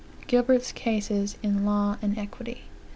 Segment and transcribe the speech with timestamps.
[0.25, 2.61] Gilbert's Cases in Law and Equity, &c.